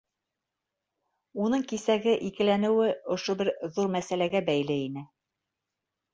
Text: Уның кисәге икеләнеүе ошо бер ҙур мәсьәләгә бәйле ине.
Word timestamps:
Уның 1.47 1.65
кисәге 1.71 2.15
икеләнеүе 2.31 2.89
ошо 3.17 3.37
бер 3.43 3.53
ҙур 3.77 3.93
мәсьәләгә 3.99 4.43
бәйле 4.51 4.81
ине. 4.89 5.07